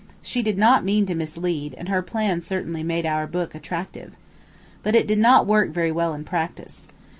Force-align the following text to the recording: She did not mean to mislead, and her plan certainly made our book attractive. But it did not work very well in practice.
She 0.23 0.41
did 0.41 0.57
not 0.57 0.83
mean 0.83 1.05
to 1.05 1.13
mislead, 1.13 1.75
and 1.77 1.87
her 1.87 2.01
plan 2.01 2.41
certainly 2.41 2.81
made 2.81 3.05
our 3.05 3.27
book 3.27 3.53
attractive. 3.53 4.13
But 4.81 4.95
it 4.95 5.05
did 5.05 5.19
not 5.19 5.45
work 5.45 5.69
very 5.69 5.91
well 5.91 6.15
in 6.15 6.23
practice. 6.23 6.87